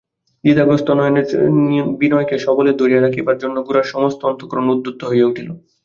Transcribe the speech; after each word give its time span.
দ্বিধাগ্রস্ত 0.43 0.87
বিনয়কে 1.99 2.35
সবলে 2.45 2.71
ধরিয়া 2.79 3.01
রাখিবার 3.01 3.37
জন্য 3.37 3.57
গোরার 3.67 3.91
সমস্ত 3.93 4.19
অন্তঃকরণ 4.29 4.65
উদ্যত 4.73 4.99
হইয়া 5.09 5.29
উঠিল। 5.31 5.49